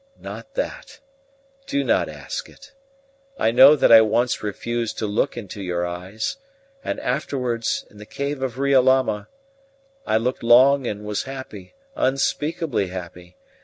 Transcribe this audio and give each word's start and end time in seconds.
Not 0.19 0.55
that 0.55 0.99
do 1.67 1.83
not 1.83 2.09
ask 2.09 2.49
it. 2.49 2.73
I 3.37 3.51
know 3.51 3.75
that 3.75 3.91
I 3.91 4.01
once 4.01 4.41
refused 4.41 4.97
to 4.97 5.05
look 5.05 5.37
into 5.37 5.61
your 5.61 5.85
eyes, 5.85 6.37
and 6.83 6.99
afterwards, 6.99 7.85
in 7.87 7.99
the 7.99 8.07
cave 8.07 8.41
at 8.41 8.57
Riolama, 8.57 9.27
I 10.07 10.17
looked 10.17 10.41
long 10.41 10.87
and 10.87 11.05
was 11.05 11.25
happy 11.29 11.75
unspeakably 11.95 12.87
happy! 12.87 13.37